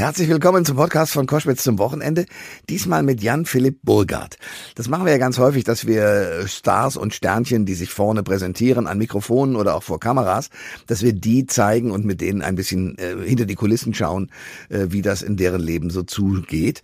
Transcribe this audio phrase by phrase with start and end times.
[0.00, 2.24] Herzlich willkommen zum Podcast von Koschwitz zum Wochenende.
[2.70, 4.38] Diesmal mit Jan-Philipp Burgard.
[4.74, 8.86] Das machen wir ja ganz häufig, dass wir Stars und Sternchen, die sich vorne präsentieren,
[8.86, 10.48] an Mikrofonen oder auch vor Kameras,
[10.86, 14.30] dass wir die zeigen und mit denen ein bisschen äh, hinter die Kulissen schauen,
[14.70, 16.80] äh, wie das in deren Leben so zugeht.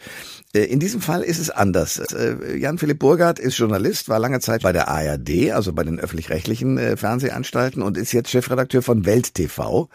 [0.52, 1.96] Äh, in diesem Fall ist es anders.
[1.96, 6.76] Äh, Jan-Philipp Burgard ist Journalist, war lange Zeit bei der ARD, also bei den öffentlich-rechtlichen
[6.76, 9.88] äh, Fernsehanstalten und ist jetzt Chefredakteur von Welt TV.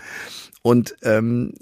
[0.63, 1.53] Und ähm,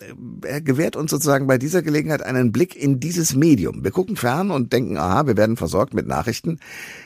[0.43, 3.83] er gewährt uns sozusagen bei dieser Gelegenheit einen Blick in dieses Medium.
[3.83, 6.59] Wir gucken fern und denken, aha, wir werden versorgt mit Nachrichten.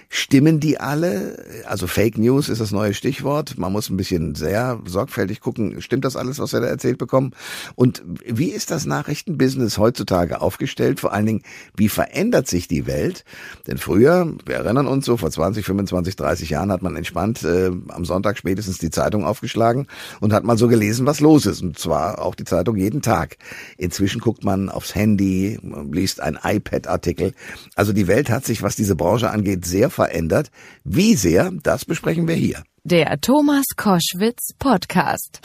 [0.09, 1.43] Stimmen die alle?
[1.65, 3.57] Also Fake News ist das neue Stichwort.
[3.57, 7.31] Man muss ein bisschen sehr sorgfältig gucken, stimmt das alles, was wir da erzählt bekommen?
[7.75, 10.99] Und wie ist das Nachrichtenbusiness heutzutage aufgestellt?
[10.99, 11.43] Vor allen Dingen,
[11.75, 13.23] wie verändert sich die Welt?
[13.67, 17.71] Denn früher, wir erinnern uns so, vor 20, 25, 30 Jahren hat man entspannt äh,
[17.87, 19.87] am Sonntag spätestens die Zeitung aufgeschlagen
[20.19, 21.61] und hat mal so gelesen, was los ist.
[21.61, 23.37] Und zwar auch die Zeitung jeden Tag.
[23.77, 25.59] Inzwischen guckt man aufs Handy,
[25.91, 27.33] liest ein iPad-Artikel.
[27.75, 30.49] Also die Welt hat sich, was diese Branche angeht, sehr verändert.
[30.83, 32.63] Wie sehr, das besprechen wir hier.
[32.85, 35.39] Der Thomas Koschwitz Podcast.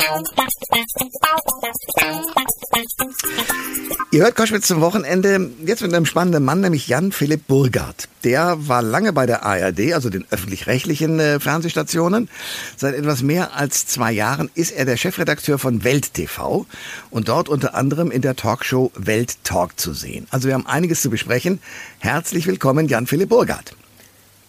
[4.11, 8.09] Ihr hört Koschwitz zum Wochenende jetzt mit einem spannenden Mann, nämlich Jan Philipp Burgard.
[8.25, 12.29] Der war lange bei der ARD, also den öffentlich-rechtlichen äh, Fernsehstationen.
[12.77, 16.67] Seit etwas mehr als zwei Jahren ist er der Chefredakteur von Welt TV
[17.11, 20.27] und dort unter anderem in der Talkshow Welt Talk zu sehen.
[20.31, 21.61] Also wir haben einiges zu besprechen.
[22.01, 23.77] Herzlich willkommen, Jan Philipp Burgard.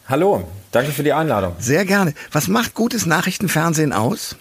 [0.09, 1.53] Hallo, danke für die Einladung.
[1.59, 2.15] Sehr gerne.
[2.31, 4.38] Was macht gutes Nachrichtenfernsehen aus?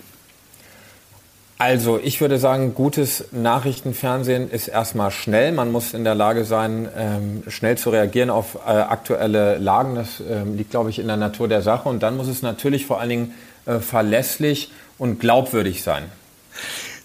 [1.59, 5.53] Also, ich würde sagen, gutes Nachrichtenfernsehen ist erstmal schnell.
[5.53, 9.95] Man muss in der Lage sein, ähm, schnell zu reagieren auf äh, aktuelle Lagen.
[9.95, 11.87] Das ähm, liegt, glaube ich, in der Natur der Sache.
[11.87, 13.35] Und dann muss es natürlich vor allen Dingen
[13.67, 16.05] äh, verlässlich und glaubwürdig sein.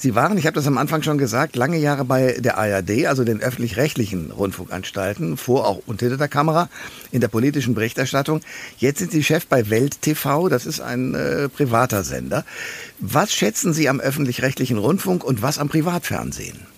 [0.04, 3.24] Sie waren, ich habe das am Anfang schon gesagt, lange Jahre bei der ARD, also
[3.24, 6.68] den öffentlich-rechtlichen Rundfunkanstalten, vor auch und hinter der Kamera,
[7.14, 8.42] in der politischen Berichterstattung.
[8.78, 12.44] Jetzt sind Sie Chef bei Welt TV, das ist ein äh, privater Sender.
[13.00, 16.73] Was schätzen Sie am öffentlich-rechtlichen Rundfunk und was am Privatfernsehen?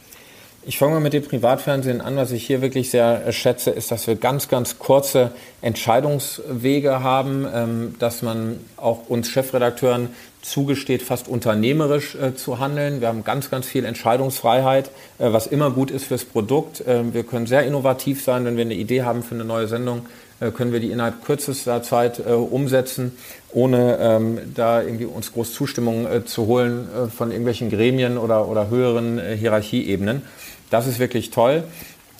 [0.67, 2.15] Ich fange mal mit dem Privatfernsehen an.
[2.17, 5.29] Was ich hier wirklich sehr schätze, ist, dass wir ganz, ganz kurze
[5.61, 10.09] Entscheidungswege haben, ähm, dass man auch uns Chefredakteuren
[10.41, 12.99] zugesteht, fast unternehmerisch äh, zu handeln.
[12.99, 14.89] Wir haben ganz, ganz viel Entscheidungsfreiheit,
[15.19, 16.81] äh, was immer gut ist fürs Produkt.
[16.81, 20.07] Äh, wir können sehr innovativ sein, wenn wir eine Idee haben für eine neue Sendung,
[20.39, 23.13] äh, können wir die innerhalb kürzester Zeit äh, umsetzen,
[23.53, 28.69] ohne ähm, da irgendwie uns groß Zustimmung äh, zu holen von irgendwelchen Gremien oder, oder
[28.69, 30.23] höheren Hierarchieebenen.
[30.75, 31.63] Das ist wirklich toll.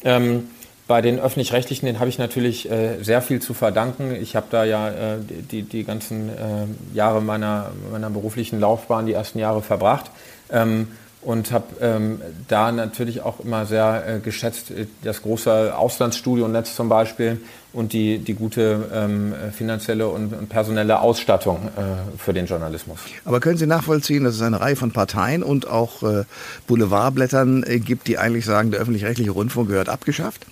[0.06, 0.48] Ähm,
[0.88, 4.16] bei den öffentlich-rechtlichen, den habe ich natürlich äh, sehr viel zu verdanken.
[4.16, 9.12] Ich habe da ja äh, die, die ganzen äh, Jahre meiner, meiner beruflichen Laufbahn, die
[9.12, 10.10] ersten Jahre verbracht.
[10.50, 10.88] Ähm,
[11.26, 16.88] und habe ähm, da natürlich auch immer sehr äh, geschätzt, äh, das große Auslandsstudionnetz zum
[16.88, 17.42] Beispiel
[17.74, 23.00] und die, die gute ähm, finanzielle und, und, personelle Ausstattung äh, für den Journalismus.
[23.26, 26.24] Aber können Sie nachvollziehen, dass es eine Reihe von Parteien und auch äh,
[26.68, 30.46] Boulevardblättern äh, gibt, die eigentlich sagen, der öffentlich-rechtliche Rundfunk gehört abgeschafft?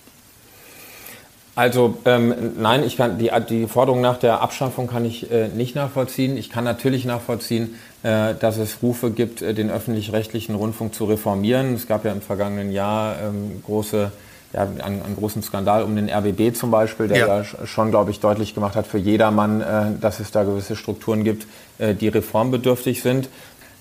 [1.56, 5.76] Also ähm, nein, ich kann die, die Forderung nach der Abschaffung kann ich äh, nicht
[5.76, 6.36] nachvollziehen.
[6.36, 11.74] Ich kann natürlich nachvollziehen, dass es Rufe gibt, äh, den öffentlich-rechtlichen Rundfunk zu reformieren.
[11.74, 14.12] Es gab ja im vergangenen Jahr ähm, große
[14.52, 18.10] ja, einen, einen, großen Skandal um den RBB zum Beispiel, der ja, ja schon, glaube
[18.10, 19.64] ich, deutlich gemacht hat für jedermann, äh,
[20.00, 21.46] dass es da gewisse Strukturen gibt,
[21.78, 23.28] äh, die reformbedürftig sind.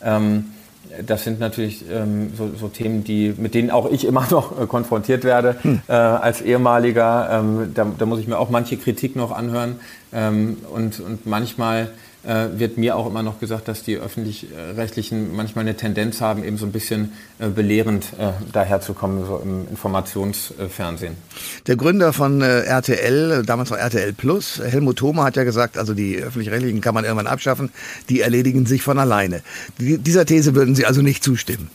[0.01, 0.45] Ähm,
[1.05, 4.65] das sind natürlich ähm, so, so, Themen, die, mit denen auch ich immer noch äh,
[4.65, 5.81] konfrontiert werde hm.
[5.87, 7.29] äh, als ehemaliger.
[7.31, 9.79] Ähm, da, da, muss ich mir auch manche Kritik noch anhören.
[10.11, 11.87] Ähm, und, und manchmal äh,
[12.23, 16.65] wird mir auch immer noch gesagt, dass die öffentlich-rechtlichen manchmal eine Tendenz haben, eben so
[16.65, 21.15] ein bisschen äh, belehrend äh, daherzukommen, so im Informationsfernsehen.
[21.67, 26.17] Der Gründer von RTL, damals war RTL Plus, Helmut Thoma, hat ja gesagt, also die
[26.17, 27.71] öffentlich-rechtlichen kann man irgendwann abschaffen,
[28.09, 29.41] die erledigen sich von alleine.
[29.77, 31.69] dieser These würden Sie also nicht zustimmen?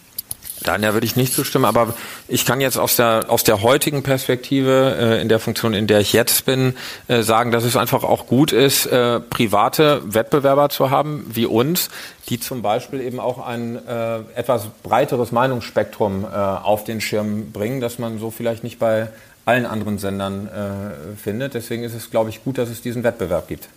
[0.66, 1.94] Nein, da würde ich nicht zustimmen, aber
[2.26, 6.00] ich kann jetzt aus der, aus der heutigen Perspektive, äh, in der Funktion, in der
[6.00, 6.74] ich jetzt bin,
[7.06, 11.90] äh, sagen, dass es einfach auch gut ist, äh, private Wettbewerber zu haben, wie uns,
[12.28, 17.80] die zum Beispiel eben auch ein äh, etwas breiteres Meinungsspektrum äh, auf den Schirm bringen,
[17.80, 19.08] das man so vielleicht nicht bei
[19.44, 21.54] allen anderen Sendern äh, findet.
[21.54, 23.68] Deswegen ist es, glaube ich, gut, dass es diesen Wettbewerb gibt.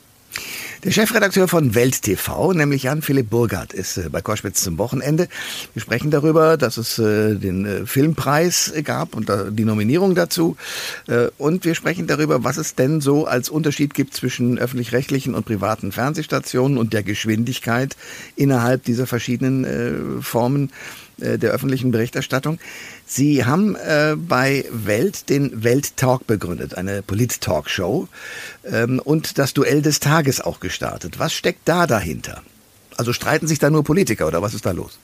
[0.84, 5.28] Der Chefredakteur von Welt TV, nämlich Jan-Philipp Burgard, ist äh, bei Koschwitz zum Wochenende.
[5.76, 10.58] Wir sprechen darüber, dass es äh, den äh, Filmpreis gab und die Nominierung dazu.
[11.38, 15.92] Und wir sprechen darüber, was es denn so als Unterschied gibt zwischen öffentlich-rechtlichen und privaten
[15.92, 17.96] Fernsehstationen und der Geschwindigkeit
[18.36, 20.72] innerhalb dieser verschiedenen Formen
[21.38, 22.60] der öffentlichen Berichterstattung.
[23.06, 28.08] Sie haben äh, bei Welt den Welttalk begründet, eine Polit-Talk-Show
[28.66, 31.20] ähm, und das Duell des Tages auch gestartet.
[31.20, 32.42] Was steckt da dahinter?
[32.98, 35.00] Also streiten sich da nur Politiker oder was ist da los?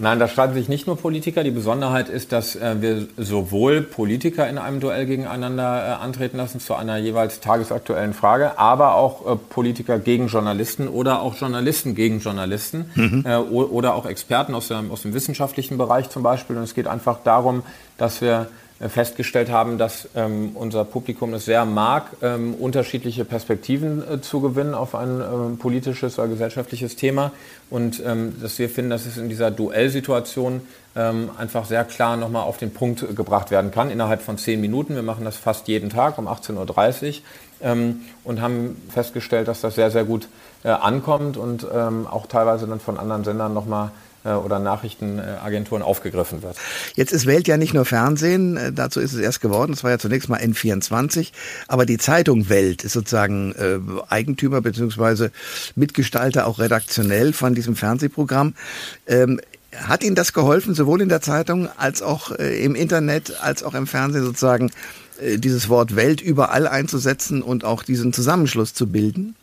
[0.00, 1.44] Nein, da streiten sich nicht nur Politiker.
[1.44, 6.60] Die Besonderheit ist, dass äh, wir sowohl Politiker in einem Duell gegeneinander äh, antreten lassen
[6.60, 12.20] zu einer jeweils tagesaktuellen Frage, aber auch äh, Politiker gegen Journalisten oder auch Journalisten gegen
[12.20, 13.24] Journalisten mhm.
[13.26, 16.56] Äh, oder auch Experten aus, dem, aus dem wissenschaftlichen Bereich zum Beispiel.
[16.56, 17.62] Und es geht einfach darum,
[17.96, 18.48] dass wir
[18.80, 24.74] festgestellt haben, dass ähm, unser Publikum es sehr mag, ähm, unterschiedliche Perspektiven äh, zu gewinnen
[24.74, 27.30] auf ein äh, politisches oder gesellschaftliches Thema
[27.70, 30.62] und ähm, dass wir finden, dass es in dieser Duellsituation
[30.96, 34.96] ähm, einfach sehr klar nochmal auf den Punkt gebracht werden kann innerhalb von zehn Minuten.
[34.96, 37.14] Wir machen das fast jeden Tag um 18.30 Uhr
[37.62, 40.28] ähm, und haben festgestellt, dass das sehr, sehr gut
[40.64, 46.42] äh, ankommt und ähm, auch teilweise dann von anderen Sendern nochmal äh, oder Nachrichtenagenturen aufgegriffen
[46.42, 46.56] wird.
[46.94, 49.90] Jetzt ist Welt ja nicht nur Fernsehen, äh, dazu ist es erst geworden, es war
[49.90, 51.32] ja zunächst mal N24,
[51.68, 53.78] aber die Zeitung Welt ist sozusagen äh,
[54.08, 55.28] Eigentümer bzw.
[55.76, 58.54] Mitgestalter auch redaktionell von diesem Fernsehprogramm.
[59.06, 59.40] Ähm,
[59.76, 63.74] hat Ihnen das geholfen, sowohl in der Zeitung als auch äh, im Internet, als auch
[63.74, 64.70] im Fernsehen sozusagen
[65.20, 69.34] äh, dieses Wort Welt überall einzusetzen und auch diesen Zusammenschluss zu bilden?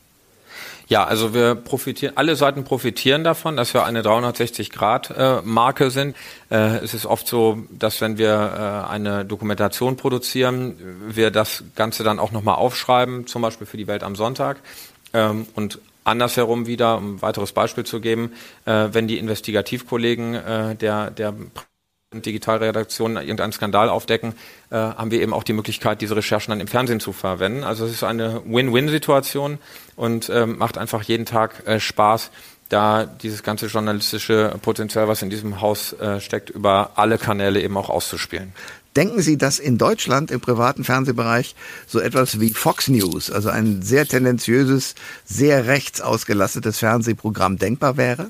[0.91, 6.17] Ja, also wir profitieren, alle Seiten profitieren davon, dass wir eine 360-Grad-Marke sind.
[6.49, 10.75] Äh, es ist oft so, dass wenn wir äh, eine Dokumentation produzieren,
[11.07, 14.59] wir das Ganze dann auch nochmal aufschreiben, zum Beispiel für die Welt am Sonntag.
[15.13, 18.33] Ähm, und andersherum wieder, um ein weiteres Beispiel zu geben,
[18.65, 21.33] äh, wenn die Investigativkollegen der, der
[22.13, 24.33] Digitalredaktionen irgendeinen Skandal aufdecken,
[24.69, 27.63] äh, haben wir eben auch die Möglichkeit, diese Recherchen dann im Fernsehen zu verwenden.
[27.63, 29.59] Also es ist eine Win-Win-Situation
[29.95, 32.31] und äh, macht einfach jeden Tag äh, Spaß,
[32.67, 37.77] da dieses ganze journalistische Potenzial, was in diesem Haus äh, steckt, über alle Kanäle eben
[37.77, 38.51] auch auszuspielen.
[38.97, 41.55] Denken Sie, dass in Deutschland im privaten Fernsehbereich
[41.87, 48.27] so etwas wie Fox News, also ein sehr tendenziöses, sehr rechts ausgelastetes Fernsehprogramm denkbar wäre?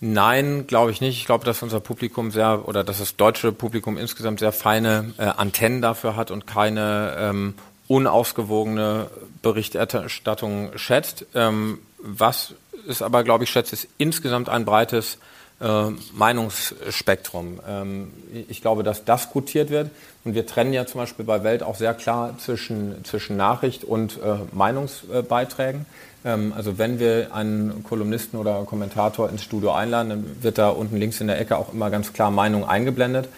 [0.00, 1.18] Nein, glaube ich nicht.
[1.18, 5.22] Ich glaube, dass unser Publikum sehr oder dass das deutsche Publikum insgesamt sehr feine äh,
[5.22, 7.54] Antennen dafür hat und keine ähm,
[7.88, 9.10] unausgewogene
[9.42, 11.24] Berichterstattung schätzt.
[11.34, 12.54] Ähm, was
[12.86, 15.18] es aber, glaube ich, schätzt, ist insgesamt ein breites
[15.60, 17.60] äh, Meinungsspektrum.
[17.66, 18.12] Ähm,
[18.48, 19.90] ich glaube, dass das gutiert wird.
[20.24, 24.18] Und wir trennen ja zum Beispiel bei Welt auch sehr klar zwischen, zwischen Nachricht und
[24.18, 25.86] äh, Meinungsbeiträgen.
[26.26, 30.96] Ähm, also wenn wir einen Kolumnisten oder Kommentator ins Studio einladen, dann wird da unten
[30.96, 33.28] links in der Ecke auch immer ganz klar Meinung eingeblendet.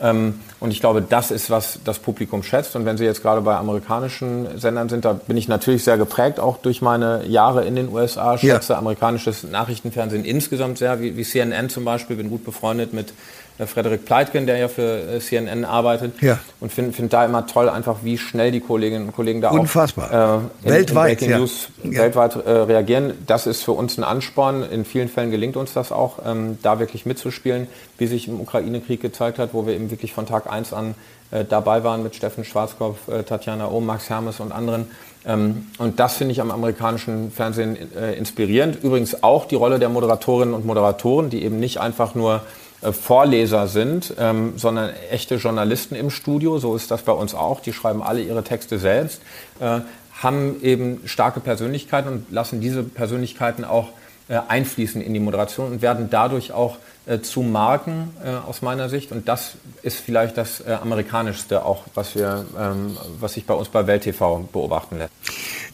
[0.00, 2.76] Ähm, und ich glaube, das ist, was das Publikum schätzt.
[2.76, 6.40] Und wenn Sie jetzt gerade bei amerikanischen Sendern sind, da bin ich natürlich sehr geprägt,
[6.40, 8.38] auch durch meine Jahre in den USA.
[8.38, 8.78] Schätze ja.
[8.78, 12.16] amerikanisches Nachrichtenfernsehen insgesamt sehr, wie, wie CNN zum Beispiel.
[12.16, 13.12] Bin gut befreundet mit
[13.66, 16.22] Frederik Pleitgen, der ja für äh, CNN arbeitet.
[16.22, 16.38] Ja.
[16.60, 20.06] Und finde find da immer toll, einfach wie schnell die Kolleginnen und Kollegen da Unfassbar.
[20.06, 21.38] auch äh, in, weltweit, in ja.
[21.38, 22.00] News ja.
[22.00, 23.14] weltweit äh, reagieren.
[23.26, 24.62] Das ist für uns ein Ansporn.
[24.62, 27.66] In vielen Fällen gelingt uns das auch, ähm, da wirklich mitzuspielen,
[27.98, 30.94] wie sich im Ukraine-Krieg gezeigt hat, wo wir eben wirklich von Tag 1 an
[31.32, 34.86] äh, dabei waren mit Steffen Schwarzkopf, äh, Tatjana Ohm, Max Hermes und anderen.
[35.26, 37.76] Ähm, und das finde ich am amerikanischen Fernsehen
[38.16, 38.82] inspirierend.
[38.84, 43.66] Übrigens auch die Rolle der Moderatorinnen und Moderatoren, die eben nicht einfach nur äh, Vorleser
[43.66, 46.58] sind, ähm, sondern echte Journalisten im Studio.
[46.58, 47.60] So ist das bei uns auch.
[47.60, 49.20] Die schreiben alle ihre Texte selbst,
[49.60, 49.80] äh,
[50.22, 53.88] haben eben starke Persönlichkeiten und lassen diese Persönlichkeiten auch
[54.28, 56.78] äh, einfließen in die Moderation und werden dadurch auch äh,
[57.20, 59.12] zu Marken äh, aus meiner Sicht.
[59.12, 63.68] Und das ist vielleicht das äh, amerikanischste auch, was wir, ähm, was sich bei uns
[63.68, 65.12] bei Welt TV beobachten lässt.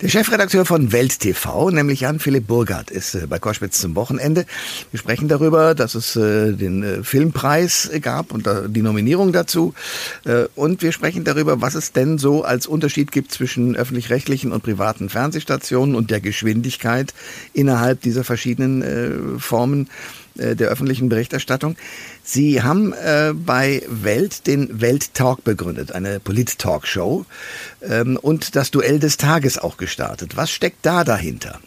[0.01, 4.47] Der Chefredakteur von Welt TV, nämlich Jan-Philipp Burgert, ist äh, bei Koschwitz zum Wochenende.
[4.91, 9.75] Wir sprechen darüber, dass es äh, den Filmpreis gab und die Nominierung dazu.
[10.55, 15.09] Und wir sprechen darüber, was es denn so als Unterschied gibt zwischen öffentlich-rechtlichen und privaten
[15.09, 17.15] Fernsehstationen und der Geschwindigkeit
[17.53, 21.77] innerhalb dieser verschiedenen Formen äh, der öffentlichen Berichterstattung.
[22.23, 27.25] Sie haben äh, bei Welt den Welttalk begründet, eine Polit-Talk-Show
[27.83, 30.37] ähm, und das Duell des Tages auch gestartet.
[30.37, 31.61] Was steckt da dahinter?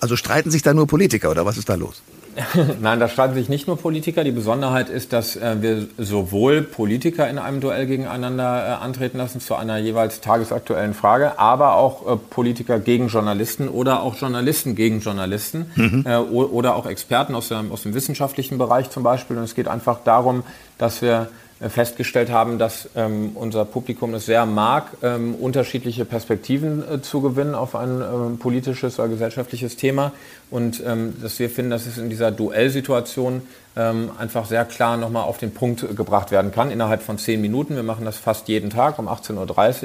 [0.00, 2.02] Also streiten sich da nur Politiker oder was ist da los?
[2.80, 4.24] Nein, da streiten sich nicht nur Politiker.
[4.24, 9.40] Die Besonderheit ist, dass äh, wir sowohl Politiker in einem Duell gegeneinander äh, antreten lassen
[9.40, 15.00] zu einer jeweils tagesaktuellen Frage, aber auch äh, Politiker gegen Journalisten oder auch Journalisten gegen
[15.00, 16.04] Journalisten mhm.
[16.06, 19.36] Äh, oder auch Experten aus, der, aus dem wissenschaftlichen Bereich zum Beispiel.
[19.36, 20.44] Und es geht einfach darum,
[20.78, 21.28] dass wir
[21.68, 27.54] festgestellt haben, dass ähm, unser Publikum es sehr mag, ähm, unterschiedliche Perspektiven äh, zu gewinnen
[27.54, 30.12] auf ein ähm, politisches oder gesellschaftliches Thema
[30.50, 33.42] und ähm, dass wir finden, dass es in dieser Duellsituation
[33.76, 37.76] ähm, einfach sehr klar nochmal auf den Punkt gebracht werden kann innerhalb von zehn Minuten.
[37.76, 39.36] Wir machen das fast jeden Tag um 18.30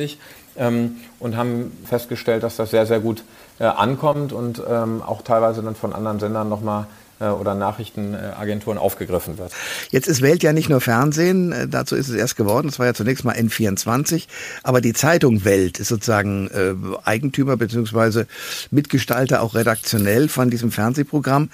[0.04, 0.10] Uhr
[0.58, 3.24] ähm, und haben festgestellt, dass das sehr, sehr gut
[3.60, 6.88] äh, ankommt und auch teilweise dann von anderen Sendern nochmal
[7.20, 9.54] äh, oder Nachrichtenagenturen aufgegriffen wird.
[9.90, 12.88] Jetzt ist Welt ja nicht nur Fernsehen, äh, dazu ist es erst geworden, das war
[12.88, 14.28] ja zunächst mal N24,
[14.64, 16.74] aber die Zeitung Welt ist sozusagen äh,
[17.06, 18.28] Eigentümer beziehungsweise
[18.70, 21.52] Mitgestalter auch redaktionell von diesem Fernsehprogramm.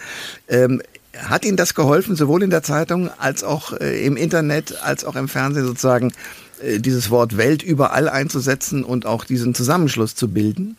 [0.48, 0.82] Ähm,
[1.16, 5.16] hat Ihnen das geholfen, sowohl in der Zeitung als auch äh, im Internet, als auch
[5.16, 6.12] im Fernsehen sozusagen äh,
[6.78, 10.78] dieses Wort Welt überall einzusetzen und auch diesen Zusammenschluss zu bilden?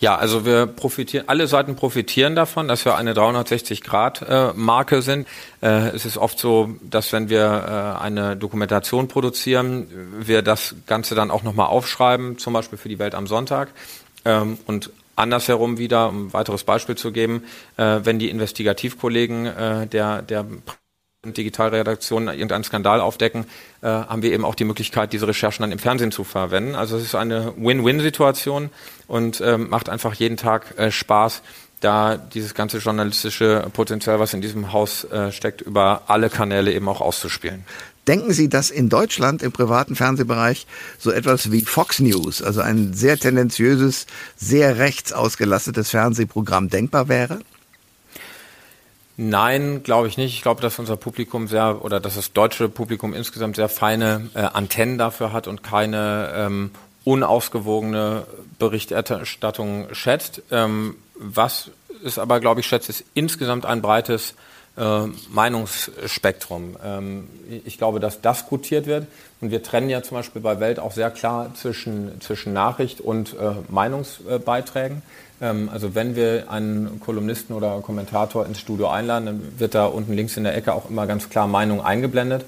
[0.00, 5.26] Ja, also wir profitieren, alle Seiten profitieren davon, dass wir eine 360-Grad-Marke äh, sind.
[5.60, 9.88] Äh, es ist oft so, dass wenn wir äh, eine Dokumentation produzieren,
[10.20, 13.70] wir das Ganze dann auch nochmal aufschreiben, zum Beispiel für die Welt am Sonntag.
[14.24, 17.42] Ähm, und andersherum wieder, um ein weiteres Beispiel zu geben,
[17.76, 20.46] äh, wenn die Investigativkollegen äh, der, der
[21.26, 23.44] Digitalredaktionen irgendeinen Skandal aufdecken,
[23.80, 26.76] äh, haben wir eben auch die Möglichkeit, diese Recherchen dann im Fernsehen zu verwenden.
[26.76, 28.70] Also es ist eine Win-Win-Situation
[29.08, 31.42] und ähm, macht einfach jeden Tag äh, Spaß,
[31.80, 36.88] da dieses ganze journalistische Potenzial, was in diesem Haus äh, steckt, über alle Kanäle eben
[36.88, 37.64] auch auszuspielen.
[38.06, 42.94] Denken Sie, dass in Deutschland im privaten Fernsehbereich so etwas wie Fox News, also ein
[42.94, 44.06] sehr tendenziöses,
[44.36, 47.40] sehr rechts ausgelastetes Fernsehprogramm denkbar wäre?
[49.20, 50.32] Nein, glaube ich nicht.
[50.32, 54.38] Ich glaube, dass unser Publikum sehr oder dass das deutsche Publikum insgesamt sehr feine äh,
[54.38, 56.70] Antennen dafür hat und keine ähm,
[57.02, 58.28] unausgewogene
[58.60, 60.42] Berichterstattung schätzt.
[60.52, 61.72] Ähm, was
[62.04, 64.34] es aber, glaube ich, schätzt, ist insgesamt ein breites
[64.76, 66.76] äh, Meinungsspektrum.
[66.84, 67.28] Ähm,
[67.64, 69.08] ich glaube, dass das gutiert wird.
[69.40, 73.34] Und wir trennen ja zum Beispiel bei Welt auch sehr klar zwischen, zwischen Nachricht und
[73.34, 75.02] äh, Meinungsbeiträgen.
[75.40, 80.12] Ähm, also wenn wir einen Kolumnisten oder Kommentator ins Studio einladen, dann wird da unten
[80.14, 82.44] links in der Ecke auch immer ganz klar Meinung eingeblendet.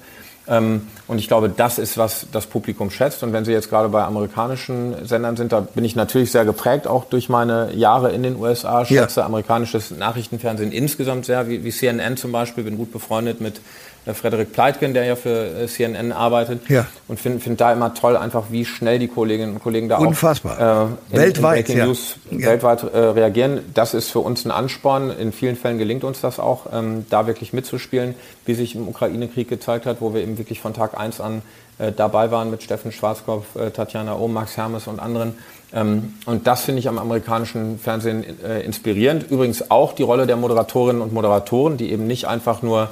[0.47, 3.21] Ähm, und ich glaube, das ist, was das Publikum schätzt.
[3.23, 6.87] Und wenn Sie jetzt gerade bei amerikanischen Sendern sind, da bin ich natürlich sehr geprägt,
[6.87, 8.83] auch durch meine Jahre in den USA.
[8.83, 9.25] Schätze ja.
[9.25, 12.63] amerikanisches Nachrichtenfernsehen insgesamt sehr, wie, wie CNN zum Beispiel.
[12.63, 13.61] Bin gut befreundet mit
[14.05, 16.67] Frederik Pleitgen, der ja für äh, CNN arbeitet.
[16.69, 16.87] Ja.
[17.07, 20.55] Und finde find da immer toll, einfach wie schnell die Kolleginnen und Kollegen da Unfassbar.
[20.55, 21.85] auch äh, in, weltweit, in ja.
[21.85, 22.47] News ja.
[22.47, 23.61] weltweit äh, reagieren.
[23.75, 25.11] Das ist für uns ein Ansporn.
[25.11, 28.15] In vielen Fällen gelingt uns das auch, ähm, da wirklich mitzuspielen,
[28.45, 31.43] wie sich im Ukraine-Krieg gezeigt hat, wo wir eben wirklich von Tag eins an
[31.77, 35.35] äh, dabei waren mit Steffen Schwarzkopf, äh, Tatjana Ohm, Max Hermes und anderen.
[35.73, 38.25] Ähm, und das finde ich am amerikanischen Fernsehen
[38.65, 39.29] inspirierend.
[39.29, 42.87] Übrigens auch die Rolle der Moderatorinnen und Moderatoren, die eben nicht einfach nur äh,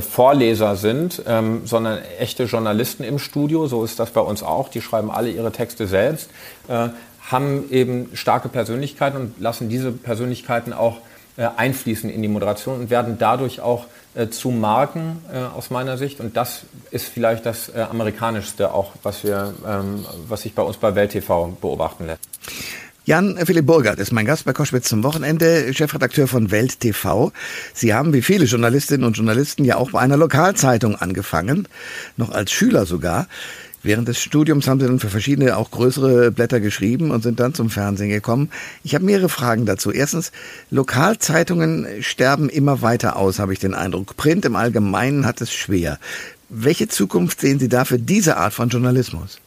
[0.00, 3.66] Vorleser sind, ähm, sondern echte Journalisten im Studio.
[3.66, 4.68] So ist das bei uns auch.
[4.68, 6.30] Die schreiben alle ihre Texte selbst,
[6.68, 6.88] äh,
[7.30, 10.98] haben eben starke Persönlichkeiten und lassen diese Persönlichkeiten auch
[11.36, 15.96] äh, einfließen in die Moderation und werden dadurch auch äh, zu Marken äh, aus meiner
[15.96, 16.20] Sicht.
[16.20, 20.76] Und das ist vielleicht das äh, amerikanischste auch, was wir, ähm, was sich bei uns
[20.76, 22.20] bei Welt TV beobachten lässt.
[23.04, 27.32] Jan Philipp Burgert ist mein Gast bei Koschwitz zum Wochenende, Chefredakteur von Welt TV.
[27.74, 31.66] Sie haben wie viele Journalistinnen und Journalisten ja auch bei einer Lokalzeitung angefangen,
[32.16, 33.26] noch als Schüler sogar.
[33.82, 37.54] Während des Studiums haben Sie dann für verschiedene auch größere Blätter geschrieben und sind dann
[37.54, 38.50] zum Fernsehen gekommen.
[38.84, 39.90] Ich habe mehrere Fragen dazu.
[39.90, 40.30] Erstens,
[40.70, 44.16] Lokalzeitungen sterben immer weiter aus, habe ich den Eindruck.
[44.16, 45.98] Print im Allgemeinen hat es schwer.
[46.48, 49.40] Welche Zukunft sehen Sie da für diese Art von Journalismus?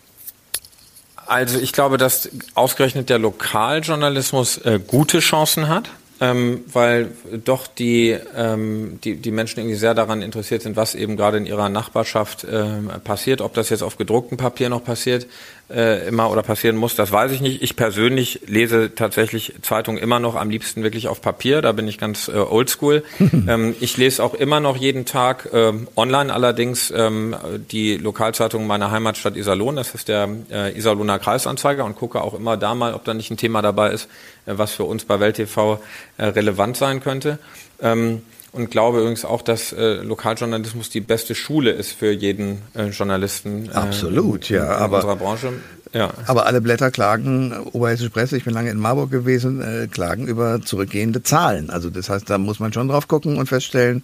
[1.25, 5.89] Also ich glaube, dass ausgerechnet der Lokaljournalismus äh, gute Chancen hat.
[6.22, 7.12] Ähm, weil
[7.43, 11.45] doch die, ähm, die, die Menschen irgendwie sehr daran interessiert sind, was eben gerade in
[11.45, 13.41] ihrer Nachbarschaft ähm, passiert.
[13.41, 15.27] Ob das jetzt auf gedrucktem Papier noch passiert,
[15.69, 17.62] äh, immer oder passieren muss, das weiß ich nicht.
[17.62, 21.62] Ich persönlich lese tatsächlich Zeitungen immer noch am liebsten wirklich auf Papier.
[21.62, 23.03] Da bin ich ganz äh, oldschool.
[23.19, 27.36] ähm, ich lese auch immer noch jeden Tag äh, online allerdings ähm,
[27.72, 29.75] die Lokalzeitung meiner Heimatstadt Iserlohn.
[29.75, 33.31] Das ist der äh, Iserlohner Kreisanzeiger und gucke auch immer da mal, ob da nicht
[33.31, 34.07] ein Thema dabei ist,
[34.45, 35.79] was für uns bei Welt TV
[36.17, 37.39] äh, relevant sein könnte.
[37.81, 38.21] Ähm,
[38.51, 43.65] und glaube übrigens auch, dass äh, Lokaljournalismus die beste Schule ist für jeden äh, Journalisten.
[43.65, 44.63] Äh, Absolut, ja.
[44.63, 45.53] In, in aber, unserer Branche.
[45.93, 46.11] Ja.
[46.27, 50.61] Aber alle Blätter klagen, Oberhessische Presse, ich bin lange in Marburg gewesen, äh, klagen über
[50.61, 51.69] zurückgehende Zahlen.
[51.69, 54.03] Also das heißt, da muss man schon drauf gucken und feststellen,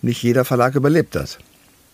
[0.00, 1.38] nicht jeder Verlag überlebt das.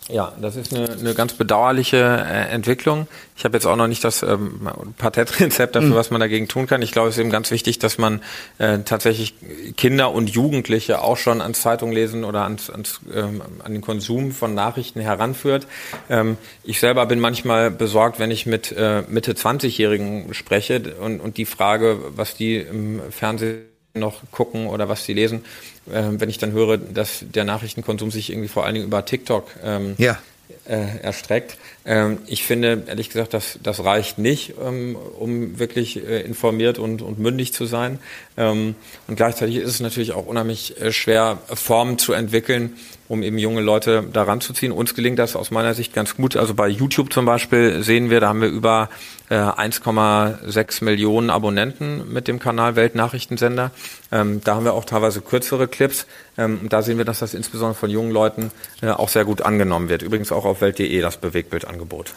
[0.09, 3.07] Ja, das ist eine, eine ganz bedauerliche äh, Entwicklung.
[3.37, 4.69] Ich habe jetzt auch noch nicht das ähm,
[4.99, 5.95] Patentrezept dafür, mhm.
[5.95, 6.83] was man dagegen tun kann.
[6.83, 8.21] Ich glaube, es ist eben ganz wichtig, dass man
[8.59, 9.35] äh, tatsächlich
[9.79, 14.33] Kinder und Jugendliche auch schon ans Zeitung lesen oder ans, ans, ähm, an den Konsum
[14.33, 15.67] von Nachrichten heranführt.
[16.11, 21.39] Ähm, ich selber bin manchmal besorgt, wenn ich mit äh, Mitte 20-Jährigen spreche und, und
[21.39, 25.45] die Frage, was die im Fernsehen noch gucken oder was sie lesen,
[25.87, 29.49] äh, wenn ich dann höre, dass der Nachrichtenkonsum sich irgendwie vor allen Dingen über TikTok
[29.63, 30.19] ähm, ja.
[30.67, 31.59] Äh, erstreckt.
[31.85, 37.03] Ähm, ich finde, ehrlich gesagt, das, das reicht nicht, ähm, um wirklich äh, informiert und,
[37.03, 37.99] und mündig zu sein.
[38.37, 38.75] Ähm,
[39.07, 42.77] und gleichzeitig ist es natürlich auch unheimlich äh, schwer, Formen zu entwickeln,
[43.09, 44.73] um eben junge Leute daran zu ziehen.
[44.73, 46.37] Uns gelingt das aus meiner Sicht ganz gut.
[46.37, 48.89] Also bei YouTube zum Beispiel sehen wir, da haben wir über
[49.31, 53.71] 1,6 äh, Millionen Abonnenten mit dem Kanal Weltnachrichtensender.
[54.15, 56.07] Ähm, da haben wir auch teilweise kürzere Clips.
[56.39, 59.89] Ähm, da sehen wir, dass das insbesondere von jungen Leuten äh, auch sehr gut angenommen
[59.89, 60.03] wird.
[60.03, 62.13] Übrigens auch auf Welt.de das Bewegtbildangebot.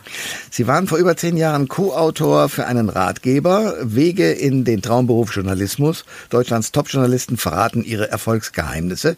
[0.52, 6.06] Sie waren vor über zehn Jahren Co-Autor für einen Ratgeber Wege in den Traumberuf Journalismus.
[6.30, 9.18] Deutschlands Top-Journalisten verraten ihre Erfolgsgeheimnisse.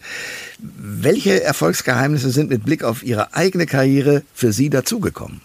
[0.57, 5.41] Welche Erfolgsgeheimnisse sind mit Blick auf Ihre eigene Karriere für Sie dazugekommen?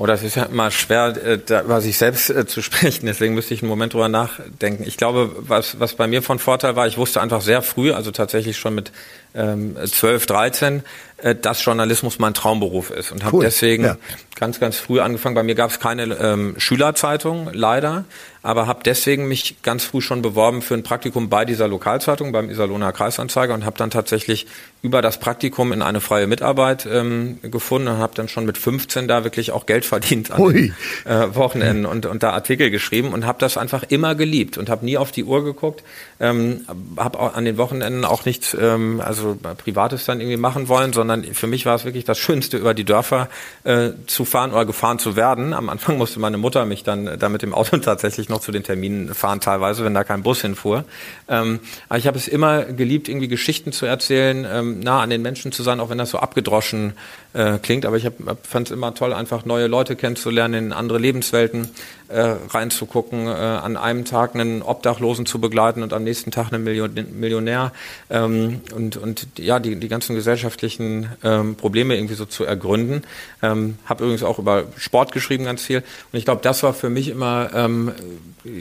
[0.00, 3.06] Oh, das ist ja immer schwer, äh, da über sich selbst äh, zu sprechen.
[3.06, 4.84] Deswegen müsste ich einen Moment drüber nachdenken.
[4.86, 8.12] Ich glaube, was, was bei mir von Vorteil war, ich wusste einfach sehr früh, also
[8.12, 8.92] tatsächlich schon mit
[9.34, 10.82] ähm, 12, 13,
[11.18, 13.44] äh, dass Journalismus mein Traumberuf ist und habe cool.
[13.44, 13.96] deswegen ja.
[14.36, 15.34] ganz, ganz früh angefangen.
[15.34, 18.04] Bei mir gab es keine ähm, Schülerzeitung, leider,
[18.42, 22.50] aber habe deswegen mich ganz früh schon beworben für ein Praktikum bei dieser Lokalzeitung, beim
[22.50, 24.46] Iserlohner Kreisanzeiger und habe dann tatsächlich
[24.80, 29.08] über das Praktikum in eine freie Mitarbeit ähm, gefunden und habe dann schon mit 15
[29.08, 33.26] da wirklich auch Geld verdient an den, äh, Wochenenden und, und da Artikel geschrieben und
[33.26, 35.82] habe das einfach immer geliebt und habe nie auf die Uhr geguckt,
[36.20, 36.64] ähm,
[36.96, 39.17] habe an den Wochenenden auch nichts, ähm, also
[39.58, 42.74] Privates dann irgendwie machen wollen, sondern sondern für mich war es wirklich das Schönste, über
[42.74, 43.28] die Dörfer
[43.64, 45.52] äh, zu fahren oder gefahren zu werden.
[45.52, 48.52] Am Anfang musste meine Mutter mich dann äh, da mit dem Auto tatsächlich noch zu
[48.52, 50.84] den Terminen fahren, teilweise, wenn da kein Bus hinfuhr.
[51.28, 55.22] Ähm, aber ich habe es immer geliebt, irgendwie Geschichten zu erzählen, ähm, nah an den
[55.22, 56.94] Menschen zu sein, auch wenn das so abgedroschen
[57.34, 57.86] äh, klingt.
[57.86, 58.08] Aber ich
[58.42, 61.70] fand es immer toll, einfach neue Leute kennenzulernen, in andere Lebenswelten
[62.08, 66.64] äh, reinzugucken, äh, an einem Tag einen Obdachlosen zu begleiten und am nächsten Tag einen
[66.64, 67.72] Million Millionär
[68.10, 73.02] ähm, und, und ja, die, die ganzen gesellschaftlichen ähm, Probleme irgendwie so zu ergründen.
[73.42, 75.78] Ähm, habe übrigens auch über Sport geschrieben ganz viel
[76.12, 77.92] und ich glaube, das war für mich immer, ähm,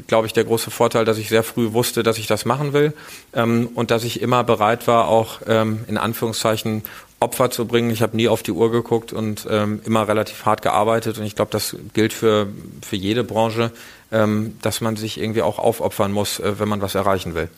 [0.08, 2.94] glaube ich, der große Vorteil, dass ich sehr früh wusste, dass ich das machen will
[3.34, 6.84] ähm, und dass ich immer bereit war, auch ähm, in Anführungszeichen
[7.20, 7.90] Opfer zu bringen.
[7.90, 11.18] Ich habe nie auf die Uhr geguckt und ähm, immer relativ hart gearbeitet.
[11.18, 12.48] Und ich glaube, das gilt für,
[12.82, 13.72] für jede Branche,
[14.12, 17.50] ähm, dass man sich irgendwie auch aufopfern muss, äh, wenn man was erreichen will.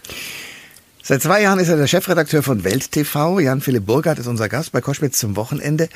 [1.01, 3.39] Seit zwei Jahren ist er der Chefredakteur von Welt TV.
[3.39, 5.89] Jan-Philipp Burkhardt ist unser Gast bei Koschwitz zum Wochenende.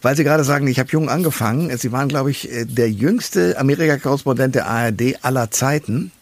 [0.00, 1.76] Weil Sie gerade sagen, ich habe jung angefangen.
[1.76, 6.12] Sie waren, glaube ich, äh, der jüngste Amerika-Korrespondent der ARD aller Zeiten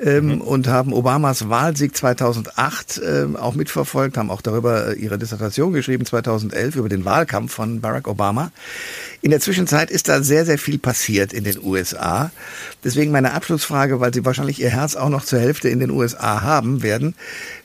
[0.00, 0.40] ähm, mhm.
[0.40, 6.06] und haben Obamas Wahlsieg 2008 ähm, auch mitverfolgt, haben auch darüber äh, ihre Dissertation geschrieben
[6.06, 8.50] 2011 über den Wahlkampf von Barack Obama.
[9.22, 12.30] In der Zwischenzeit ist da sehr, sehr viel passiert in den USA.
[12.82, 16.42] Deswegen meine Abschlussfrage, weil Sie wahrscheinlich Ihr Herz auch noch zur Hälfte in den USA
[16.42, 17.14] haben werden.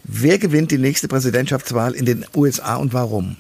[0.03, 3.35] Wer gewinnt die nächste Präsidentschaftswahl in den USA und warum?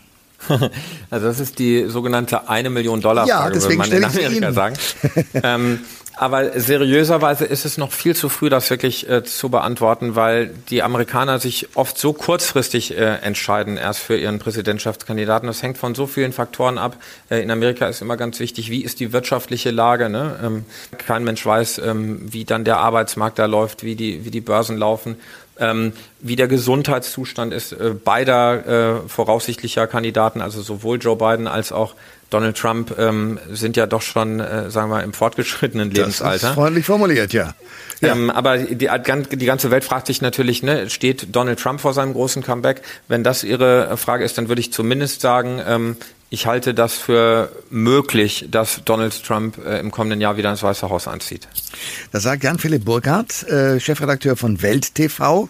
[1.09, 4.53] Also das ist die sogenannte eine Million Dollar Frage, ja, deswegen würde man in Amerika
[4.53, 4.75] sagen.
[5.43, 5.79] ähm,
[6.19, 10.83] aber seriöserweise ist es noch viel zu früh, das wirklich äh, zu beantworten, weil die
[10.83, 15.47] Amerikaner sich oft so kurzfristig äh, entscheiden erst für ihren Präsidentschaftskandidaten.
[15.47, 16.97] Das hängt von so vielen Faktoren ab.
[17.29, 20.09] Äh, in Amerika ist immer ganz wichtig, wie ist die wirtschaftliche Lage.
[20.09, 20.37] Ne?
[20.43, 20.65] Ähm,
[20.97, 24.75] kein Mensch weiß, ähm, wie dann der Arbeitsmarkt da läuft, wie die, wie die Börsen
[24.77, 25.15] laufen.
[25.57, 31.71] Ähm, wie der Gesundheitszustand ist äh, beider äh, voraussichtlicher Kandidaten, also sowohl Joe Biden als
[31.71, 31.95] auch
[32.29, 36.33] Donald Trump ähm, sind ja doch schon, äh, sagen wir, im fortgeschrittenen Lebensalter.
[36.33, 37.55] Das ist freundlich formuliert, ja.
[38.01, 38.11] ja.
[38.11, 42.13] Ähm, aber die, die ganze Welt fragt sich natürlich, ne, steht Donald Trump vor seinem
[42.13, 42.81] großen Comeback?
[43.07, 45.97] Wenn das Ihre Frage ist, dann würde ich zumindest sagen, ähm,
[46.29, 50.87] ich halte das für möglich, dass Donald Trump äh, im kommenden Jahr wieder ins Weiße
[50.89, 51.47] Haus anzieht.
[52.11, 55.49] Das sagt Jan-Philipp Burkhardt, äh, Chefredakteur von Welt TV.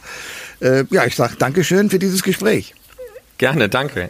[0.62, 2.74] Äh, ja, ich sage Dankeschön für dieses Gespräch.
[3.38, 4.10] Gerne, danke.